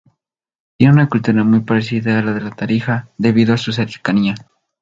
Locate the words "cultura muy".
1.07-1.59